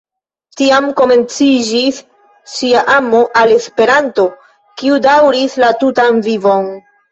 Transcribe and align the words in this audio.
Tiam 0.59 0.85
komenciĝis 1.01 1.99
ŝia 2.55 2.81
amo 2.95 3.21
al 3.43 3.55
Esperanto, 3.59 4.27
kiu 4.83 5.01
daŭris 5.07 5.57
la 5.67 5.73
tutan 5.85 6.27
vivon. 6.33 6.71